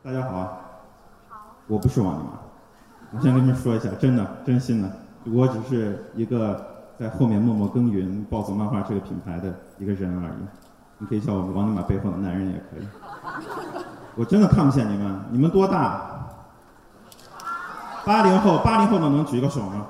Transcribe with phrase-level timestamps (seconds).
[0.00, 0.58] 大家好啊，
[1.66, 2.30] 我不是王尼玛，
[3.10, 4.88] 我先跟你们说一下，真的，真心的，
[5.24, 6.64] 我只是一个
[6.96, 10.46] 在后面默默耕耘暴走漫画这个品牌的一个人而已。
[10.98, 12.86] 你可以叫我王尼玛背后的男人也可以。
[14.14, 16.00] 我真的看不见你们，你们多大？
[18.04, 19.84] 八零后，八零后的能举个手吗？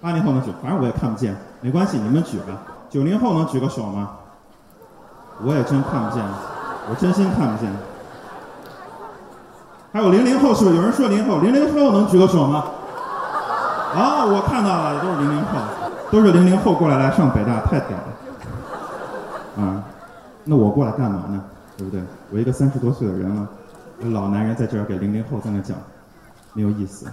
[0.00, 2.62] 八零后能举，反正我也看不见，没关系，你们举吧。
[2.88, 4.12] 九零后能举个手吗？
[5.42, 6.24] 我也真看不见，
[6.88, 7.70] 我真心看不见。
[9.92, 10.76] 还有零零后是不是？
[10.76, 12.64] 有人说零后，零零后能举个手吗？
[13.94, 15.58] 啊，我看到了，都是零零后，
[16.10, 19.64] 都是零零后过来来上北大，太屌了。
[19.64, 19.82] 啊，
[20.44, 21.42] 那我过来干嘛呢？
[21.76, 22.00] 对不对？
[22.30, 23.48] 我一个三十多岁的人了，
[24.12, 25.76] 老男人在这儿给零零后在那讲，
[26.52, 27.06] 没有意思。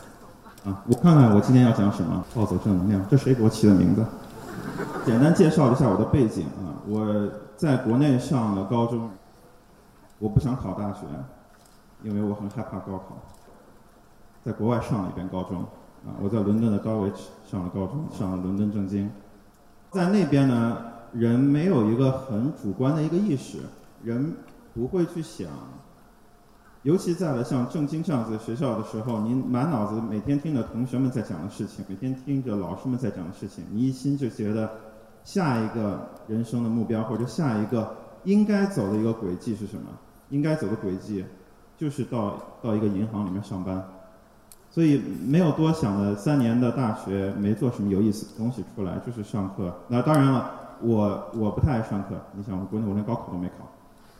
[0.65, 4.05] 啊，我看看我今天要讲什么，暴走正能量，这谁给我起的名字？
[5.03, 9.09] 简单介绍一下我的背景啊，我在国内上了高中，
[10.19, 11.07] 我不想考大学，
[12.03, 13.17] 因为我很害怕高考。
[14.43, 15.61] 在国外上了一遍高中，
[16.05, 17.11] 啊，我在伦敦的高维
[17.45, 19.09] 上了高中，上了伦敦政经，
[19.91, 20.77] 在那边呢，
[21.11, 23.57] 人没有一个很主观的一个意识，
[24.03, 24.33] 人
[24.73, 25.49] 不会去想。
[26.83, 34.69] 尤其在了像正经这样子学校的时候，您满脑子每天听着同学们在讲的事情，每天听着老师们在讲的事情，你一心就觉得
[35.25, 39.89] 下一个人生的目标或者下一个应该走的一个轨迹是什么？
[40.29, 41.25] 应该走的轨迹
[41.77, 43.83] 就是到到一个银行里面上班，
[44.69, 49.71] 所以没有多想的三年的大学没做什么有意思的东西出来，就是上课。
[49.87, 52.15] 那当然了，我我不太爱上课。
[52.33, 53.67] 你想，我国内我连高考都没考，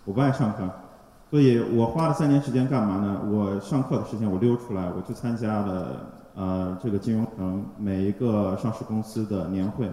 [0.05, 0.69] 我不爱上课。
[1.29, 3.21] 所以我花了三年时间干嘛呢？
[3.29, 9.91] 我上课的时间我溜出来，我去参加了呃这个金融城每一个上市公司的年会，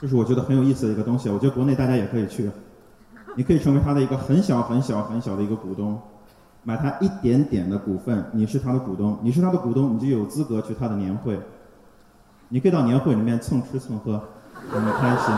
[0.00, 1.28] 这是我觉得很有意思的一个东西。
[1.28, 2.50] 我觉得国内大家也可以去，
[3.36, 6.00] 你可以成为他的一个很小很小很小的一个股东，
[6.64, 11.38] 买他一点点的股份，你是他的股东，你是他的股东，你就有资格去他的年会，
[12.48, 14.20] 你可以到年会里面蹭吃蹭喝，
[14.70, 15.34] 很开心。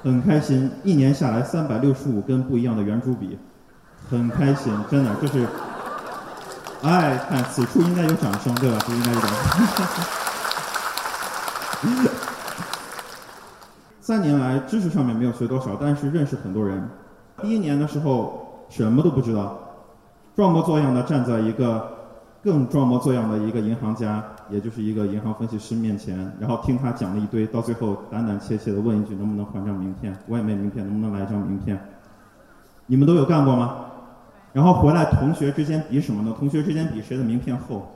[0.00, 3.36] 很开心，一年下来三百六十五根不一样的圆珠笔，
[4.08, 5.44] 很开心，真的就是，
[6.82, 8.78] 哎，看此处应该有掌声，对吧？
[8.86, 9.36] 不应该有掌声。
[14.00, 16.88] 三年来知识上面没有学多少，但是认识很多人。
[17.42, 19.58] 第一年的时候什么都不知道，
[20.34, 21.90] 装模作样的站在一个
[22.42, 24.24] 更装模作样的一个银行家。
[24.50, 30.16] 也就是一个银行分析师面前，然后听他讲了一堆，到最后胆胆怯怯的问一句：能不能换张名片？
[30.26, 31.78] 我也没名片，能不能来一张名片？
[32.86, 33.76] 你们都有干过吗？
[34.54, 36.34] 然后回来同学之间比什么呢？
[36.38, 37.86] 同学之间比谁的名片厚。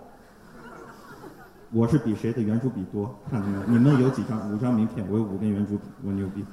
[1.73, 3.63] 我是比谁的圆珠笔多，看到没有？
[3.69, 4.39] 你们有几张？
[4.53, 6.45] 五张名片，我有五根圆珠笔，我牛逼。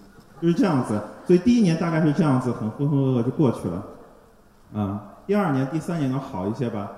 [0.42, 0.98] 就是这样子，
[1.28, 3.84] 所以第一年大概是这样子，很浑浑噩噩就过去了。
[4.74, 6.92] 啊，第二年、第三年能好一些吧？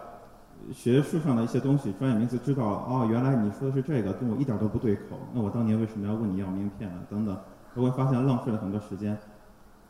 [0.72, 5.18] 学术上的一些东西，专业名词知道哦，原来你说的是这个，跟我一点都不对口。
[5.34, 7.00] 那我当年为什么要问你要名片呢？
[7.10, 7.36] 等等，
[7.74, 9.18] 我会发现浪费了很多时间，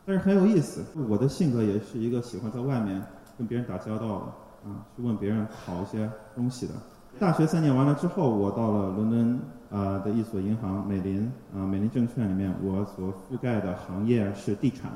[0.06, 0.82] 但是很有意思。
[1.08, 3.02] 我的性格也是一个喜欢在外面
[3.36, 6.72] 跟别人打交道的啊，去问别人讨一些东西的。
[7.18, 14.90] 大学三年完了之后，我到了伦敦啊的一所银行美林啊美林证券里面，我所覆盖的行业是地产，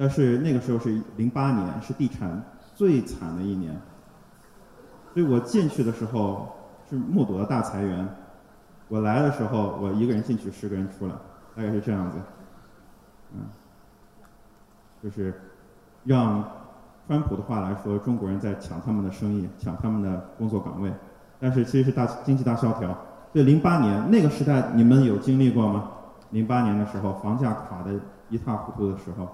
[0.00, 2.42] 但是那个时候是零八年，是地产
[2.74, 3.78] 最惨的一年。
[5.12, 6.48] 所以我进去的时候
[6.88, 8.08] 是目睹了大裁员，
[8.88, 11.12] 我来的时候我一个人进去，十个人出来，
[11.54, 12.16] 大概是这样子，
[13.34, 13.40] 嗯，
[15.02, 15.38] 就是
[16.04, 16.42] 让
[17.06, 20.90] 川普的话来说，中国人在抢他们的生意，抢他们的工作岗位，
[21.38, 22.96] 但是其实是大经济大萧条。
[23.34, 25.90] 对，零八年那个时代你们有经历过吗？
[26.30, 27.92] 零八年的时候，房价垮的
[28.30, 29.28] 一塌糊涂的时候，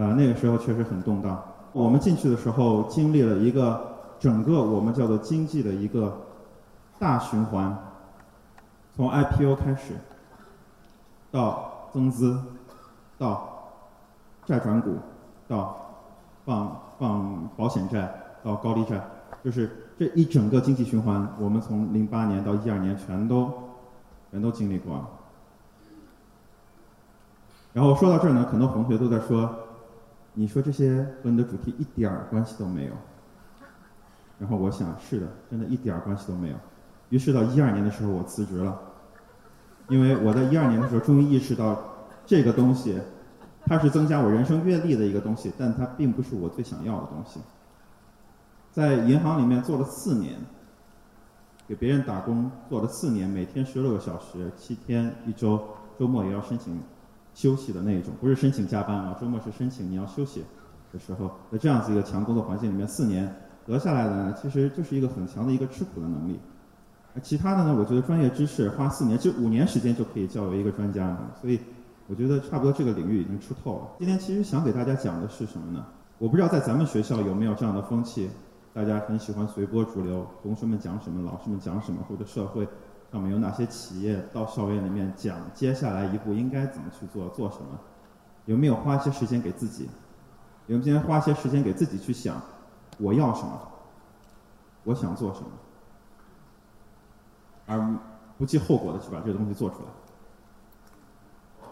[0.00, 1.44] 呃，那个时候确实很动荡。
[1.72, 3.88] 我们进去的时候经历了一个。
[4.20, 6.14] 整个我们叫做经济的一个
[6.98, 7.74] 大循环，
[8.94, 9.94] 从 IPO 开始，
[11.30, 12.38] 到增资，
[13.16, 13.72] 到
[14.44, 14.98] 债转股，
[15.48, 15.74] 到
[16.44, 18.12] 放放保险债，
[18.44, 19.02] 到高利债，
[19.42, 23.50] 就是这一整个经济循环，我们从零八年到一二年全都
[24.30, 25.08] 全都经历过了。
[27.72, 29.48] 然后说到这儿呢，很多同学都在说，
[30.34, 32.92] 你说这些和你的主题一点儿关系都没有。
[34.38, 36.56] 然后我想，是的，真的一点儿关系都没有。
[37.10, 38.80] 于是到一二年的时候，我辞职了，
[39.88, 41.78] 因为我在一二年的时候终于意识到，
[42.24, 42.98] 这个东西，
[43.66, 47.40] 它是增加我人生阅历的一个东西，但它并不是我最想要的东西。
[48.72, 50.36] 在银行里面做了四年，
[51.68, 55.60] 给别人打工做了四年，每天十六个小时，七天一周，
[55.98, 56.80] 周末也要申请
[57.34, 60.44] 休息的那一种，不是申请加班啊，周末是申请你要休息。
[60.92, 63.32] 的时候，在这样子一个强工作环境里面，四年
[63.64, 66.36] 得下来的呢，其实就是一个很强的一个吃苦的能力。
[67.14, 71.16] 而其他的呢，我觉得专业知识花四年，就五年时间就可以教为一个专家。
[71.40, 71.60] 所以
[72.08, 73.88] 我觉得差不多这个领域已经吃透了。
[74.00, 75.86] 今天其实想给大家讲的是什么呢？
[76.18, 78.28] 我不知道在咱们学校有没有这样的风气，
[78.74, 82.66] 大家很喜欢随波逐流，同学们讲什么，老师们讲什么，或者社会
[83.10, 87.78] 上面有哪些企业到校园里面讲接下来一步应该怎么去做，做什么？
[88.46, 89.88] 有没有花一些时间给自己？
[90.66, 92.40] 有没有今天花些时间给自己去想，
[92.98, 93.60] 我要什么？
[94.84, 95.46] 我想做什么？
[97.66, 97.96] 而
[98.38, 99.88] 不计后果的去把这个东西做出来。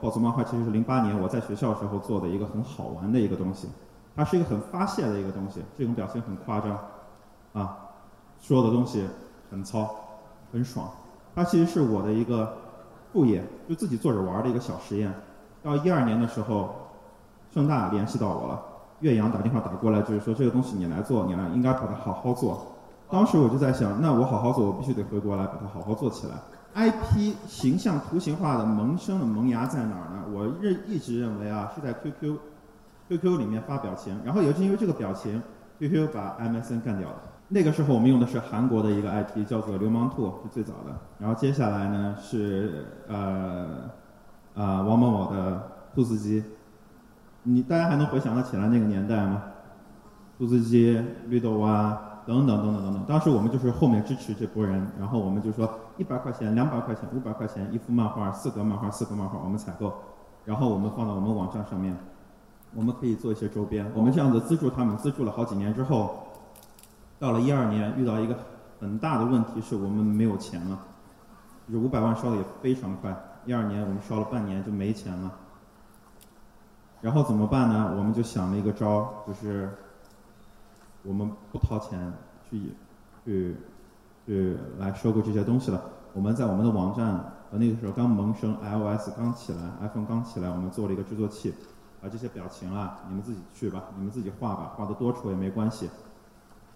[0.00, 3.68] 暴走漫画其实是零八年我在学校时候做的一个很好玩的一个东西，
[4.14, 6.78] 它是一个很发泄的一个东西，这种表情很夸张，
[7.52, 7.78] 啊，
[8.40, 9.08] 说的东西
[9.50, 9.94] 很糙，
[10.52, 10.90] 很爽。
[11.34, 12.56] 它其实是我的一个
[13.12, 15.12] 副业，就自己做着玩的一个小实验。
[15.62, 16.74] 到一二年的时候，
[17.52, 18.62] 盛大联系到我了，
[19.00, 22.66] 岳阳打电话打过来，就是说这个东西你来做，你来应该把它好好做。
[23.10, 26.34] 当时我就在想，那我好好做，我必须得回国来把它好好做起来。
[26.74, 30.24] IP 形象图形化的萌生的萌芽在哪儿呢？
[30.30, 35.42] 我认一直认为啊，是在 QQ，QQ 里面发表情，然后也是因为这个表情
[35.78, 37.16] ，QQ 把 MSN 干掉了。
[37.48, 40.94] 那个时候我们用的是韩国的一个 IP，叫做流氓兔，是最早的。
[41.18, 43.90] 然后接下来呢是呃
[44.54, 46.44] 啊王某某的兔子鸡，
[47.42, 49.42] 你大家还能回想得起来那个年代吗？
[50.38, 52.04] 兔子鸡、绿豆蛙。
[52.28, 55.66] 等等等等等等，当时我们就是后面支持这波人，然后我们就说
[55.96, 59.90] 一百块钱、两百块钱、五百块钱一幅漫画，四格漫画、四格漫画，我们采购，
[60.44, 61.96] 然后我们放到我们网站上面，
[62.74, 63.90] 我们可以做一些周边。
[63.94, 66.27] 我们这样子资助他们，资助了好几年之后，
[67.18, 68.36] 到了一二年遇到一个
[68.80, 70.78] 很大的问题，是我们没有钱了，
[71.66, 75.32] 就是五百万烧的也非常快，一二年我们烧了半年就没钱了，
[77.00, 77.94] 然后怎么办呢？
[77.96, 79.70] 我们就想了一个招儿，就是。
[81.04, 82.12] 我们不掏钱
[82.50, 82.74] 去
[83.24, 83.56] 去
[84.26, 85.80] 去来收购这些东西了。
[86.12, 87.06] 我们在我们的网站，
[87.50, 91.54] 呃，那个时候刚萌生，iOS 刚起来，iPhone 刚起来，我们做了一个制作器，
[92.02, 95.88] 把这些表情啊，你们自己去吧，你们自己画吧，画的多丑也没关系，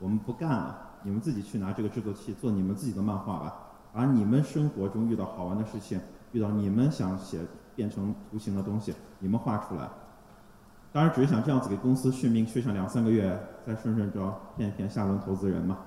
[0.02, 3.54] 我们不干了，你们自己去拿这个制作器做你们自己的漫画吧，
[3.92, 6.00] 把你们生活中遇到好玩的事情，
[6.32, 7.38] 遇到你们想写
[7.76, 9.88] 变成图形的东西，你们画出来。
[10.92, 15.78] 当然只是想这样子给公司续命，续上两三个月，再顺顺着骗一骗下轮投资人嘛，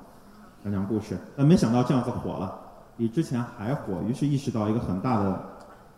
[0.63, 1.17] 讲讲故事。
[1.35, 2.57] 但没想到这样子火了，
[2.95, 4.01] 比之前还火。
[4.07, 5.45] 于是意识到一个很大的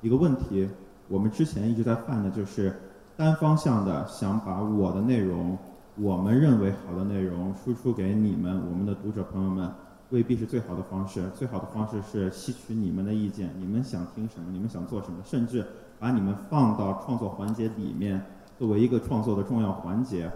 [0.02, 0.68] 一个问题，
[1.08, 2.76] 我们之前一直在犯的就是
[3.16, 5.58] 单方向的想把我的内容，
[6.00, 9.68] 我们认为好的内容输出给你们，我们的读者朋友们，
[10.12, 11.24] 未必是最好的方式。
[11.34, 15.66] 最好的方式是吸取你们的意见，你们想听什么，你们想做什么，甚至
[15.98, 18.24] 把你们放到创作环节里面。
[18.60, 20.32] 作为一个创作的重要环节，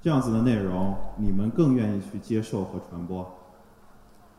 [0.00, 3.30] 这样子的内容，你们更愿意去接受和传播，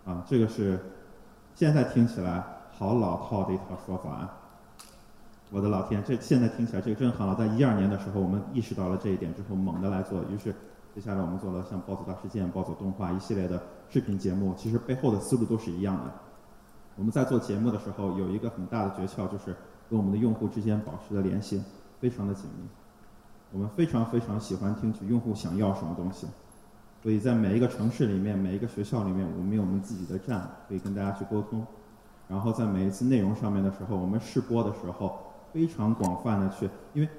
[0.05, 0.79] 啊，这个是
[1.53, 4.27] 现在听起来好老套的一套说法！
[5.51, 7.35] 我的老天，这现在听起来这个真好了。
[7.35, 10.53] 在一二年的时候，我们意识到了这一点之后，猛地来做，于是
[10.93, 16.11] 接下来我们做了像《暴走大事件》《暴走动画》一系列的视频节目，其实背后的思路都是一样的。
[16.95, 19.55] 我们在做节目的时候，有一个很大的诀窍，就是
[19.89, 21.61] 跟我们的用户之间保持着联系。
[21.99, 22.65] 非常的紧密，
[23.51, 26.25] 我们非常非常喜欢听取用户想要什么东西，
[27.03, 31.61] 所以在每一个城市里面，每一个学校里面，我们有我们自己的站可以跟大家去沟通。
[32.29, 35.19] 然后在每一次内容上面的时候，我们试播的时候
[35.51, 37.09] 非常广泛的去，因为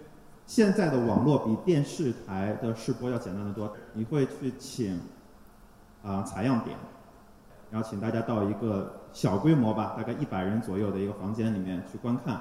[0.46, 3.72] 现在的网络比电视台的试播要简单的多。
[3.92, 4.98] 你会去请
[6.02, 6.76] 啊采样点，
[7.70, 12.40] 然后请大家到一个小规模吧，大概一百人左右的一个房间里面去观看。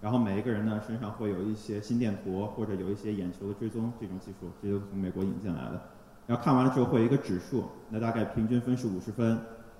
[0.00, 5.80] 然后每一个人呢身上会有一些心电图或者有一些眼球的追踪这种技术，这就从美国引进来的。
[6.26, 9.38] 然后看完了之后会有一个指数，那大概平均分是五十分。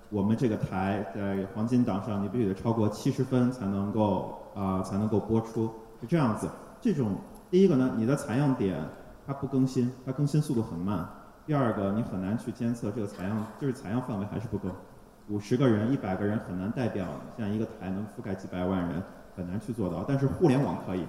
[0.09, 6.49] 我们这个台在黄金档上，你必须得超过七十分才能够啊才能够播出，是这样子。
[6.81, 7.15] 这种
[7.49, 8.77] 第一个呢，你的采样点
[9.25, 11.07] 它不更新，它更新速度很慢。
[11.45, 14.69] 第二个，你很难去监测这个采样，就是采样范围还是不够。
[15.29, 17.07] 五十个人、一百个人很难代表
[17.37, 19.01] 这样一个台能覆盖几百万人。
[19.35, 21.03] 很难去做到，但是互联网可以，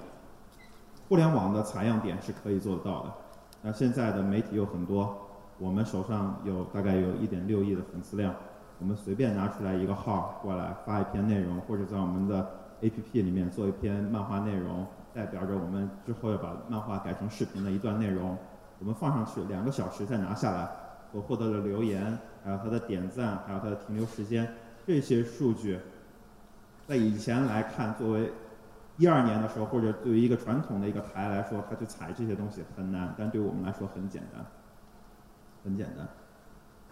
[1.07, 3.13] 互联网的采样点是可以做得到的。
[3.61, 5.15] 那现在的媒体有很多，
[5.59, 8.33] 我们手上有大概有一点六亿的粉丝量，
[8.79, 12.49] 我们随便拿出来一个号过来发一篇内容，或者在我们的
[12.89, 18.37] APP 里面做一篇漫画内容，代表着我们之后要把漫画改成视频的一段内容，
[18.79, 20.69] 我们放上去两个小时再拿下来，
[21.11, 24.47] 我获得了留言，还有它的点赞，还有它的停留时间，
[24.85, 25.79] 这些数据。
[26.87, 28.31] 在以前来看，作为
[28.97, 34.45] 一二年的时候，或者对于一个传统的一个台来说，他去踩这些东西很难，但对我们来说很简单，
[35.63, 36.07] 很简单。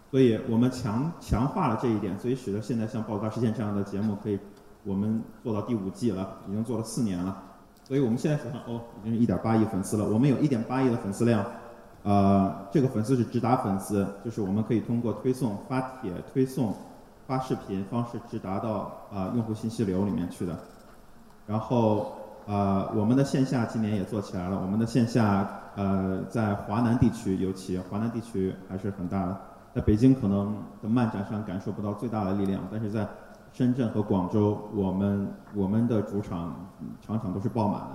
[0.09, 4.39] 所以我们强强化了这一点，所以使得现在像《报道大事件》这样的节目可以，
[4.83, 7.41] 我们做到第五季了，已经做了四年了。
[7.85, 10.07] 所以我们现在手上哦，已经是一点八亿粉丝了。
[10.07, 11.45] 我们有一点八亿的粉丝量，
[12.03, 16.73] 呃，这个粉丝是直达粉丝，就是我们可以通过推送、发帖、推送、
[17.27, 20.57] 发视频方式直达到啊用户信息流里面去的。
[21.45, 22.13] 然后，
[22.45, 24.57] 呃，我们的线下今年也做起来了。
[24.61, 29.37] 我们的线下，呃，在华南地区尤其，华南地区还是很大的。
[29.75, 33.05] 在北京可能的漫展上感受不到最大的力量，但是在
[33.53, 36.55] 深圳和广州，我们我们的主场
[37.05, 37.87] 场场都是爆满的。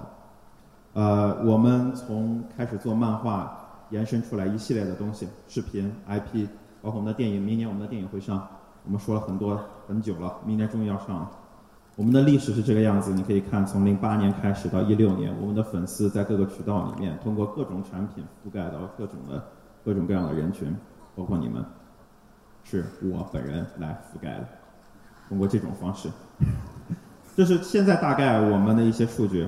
[0.93, 3.59] 呃，我们从开始做漫画，
[3.91, 6.47] 延伸出来一系列的东西，视频、IP，
[6.81, 7.43] 包括我们的电影。
[7.43, 8.47] 明年我们的电影会上，
[8.85, 11.31] 我们说了很多很久了，明年终于要上了。
[11.97, 19.43] 我们的历史是这个样子，你可以看，从零八年开始到一六年，我们的粉丝在各个渠道里面，通过各种产品覆盖到各种的
[19.85, 20.73] 各种各样的人群，
[21.17, 21.65] 包括你们，
[22.63, 24.47] 是我本人来覆盖的，
[25.29, 26.09] 通过这种方式，
[27.37, 29.47] 这是现在大概我们的一些数据，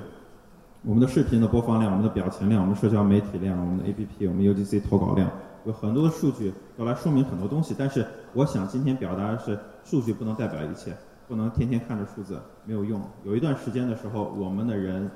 [0.82, 5.30] 我们的视频的播放量，我们的表情量，我们社交媒体量，我们的 APP，我们 UGC 投稿量，
[5.64, 10.96] 有很多的数据要来说明很多东西，但是我想今天表达的是，数据不能代表一切。
[11.28, 13.00] 不能天天看着数字没有用。
[13.22, 15.08] 有一段时间的时候，我们的人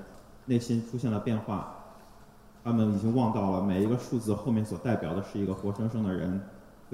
[0.45, 1.75] 内心出现了变化，
[2.63, 6.41] 他们已经忘到了每一个数字后面所代表的是一个活生生的人，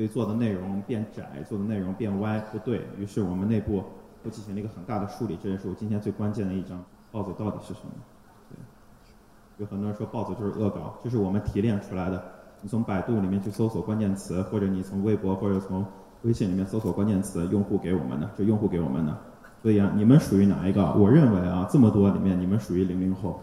[0.00, 3.84] 所以做的内容变窄，做的内容变歪，不对于是我们内部
[4.24, 5.38] 都进行了一个很大的梳理。
[5.42, 6.82] 这也是我今天最关键的一张。
[7.12, 7.90] 暴走到底是什么？
[8.48, 8.56] 对，
[9.58, 12.24] 有很多人说暴走就是恶搞，这是我们提炼出来的。
[12.62, 15.84] 你从百度里面去搜索关键词，或者你从微博或者从
[16.22, 19.14] 微信里面搜索关键词，用户给我们的，是用户给我们的。
[19.62, 20.94] 所以啊，你们属于哪一个？
[20.94, 23.38] 我认为啊，这么多里面，你们属于零零后，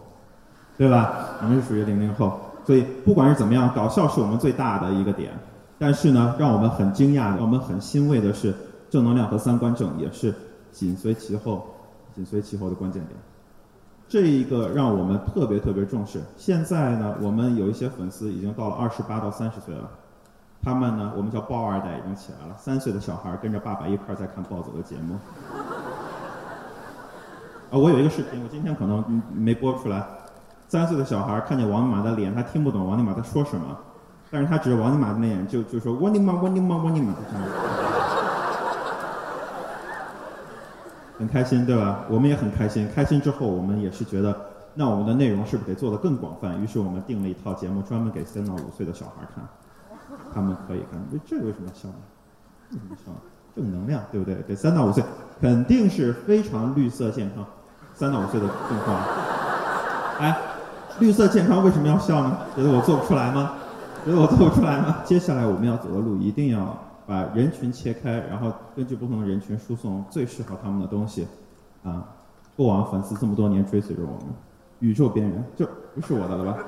[0.76, 1.38] 对吧？
[1.40, 2.36] 你们是属于零零后。
[2.64, 5.30] 所以不管是怎么样，搞笑是我们最大的一个点。
[5.78, 8.54] 但是呢，让我们很惊讶的，我们很欣慰的是，
[8.90, 10.34] 正能量和三观正也是
[10.72, 11.66] 紧随其后、
[12.14, 13.16] 紧随其后的关键点。
[14.08, 16.20] 这一个让我们特别特别重视。
[16.36, 19.88] 现在呢，我们有一些粉丝已经到了二十八到三十岁了。
[20.62, 25.14] 他们呢，我们叫抱二代已经起来了，三岁的小孩跟着爸爸一块在看暴走的节目。
[27.70, 30.04] 啊，我有一个视频，我今天可能没播出来。
[30.66, 33.78] 三岁的小孩看见王尼玛的脸，他听不懂王尼玛在说什么，
[34.30, 37.14] 但是他指着王尼玛的那眼就就说王尼玛王尼玛王尼玛，
[41.18, 42.04] 很开心对吧？
[42.08, 44.38] 我们也很开心，开心之后我们也是觉得，
[44.74, 46.60] 那我们的内容是不是得做得更广泛？
[46.62, 49.42] 于是我们定了一套节目，专门给三到五岁的小孩看。
[50.32, 51.94] 他们可以看，这为什么笑呢？
[52.70, 53.10] 为什么笑？
[53.56, 54.36] 正能量，对不对？
[54.46, 55.02] 给三到五岁，
[55.40, 57.44] 肯定是非常绿色健康。
[57.94, 59.00] 三到五岁的动画，
[60.20, 60.38] 哎，
[61.00, 62.36] 绿色健康为什么要笑呢？
[62.54, 63.54] 觉得我做不出来吗？
[64.04, 64.98] 所以我做不出来吗？
[65.04, 66.76] 接下来我们要走的路，一定要
[67.06, 71.26] 把人群切开，然后根据不同的人群输送最适合他们的东西。
[71.84, 72.04] 啊，
[72.56, 74.34] 过往粉丝这么多年追随着我们，
[74.80, 76.58] 宇宙边缘这不是我的了吧？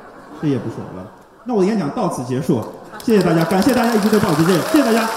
[0.41, 1.07] 这也不是我的。
[1.45, 2.63] 那我的演讲到此结束。
[3.03, 5.09] 谢谢大家，感谢大家一直对报纸见，谢谢大家。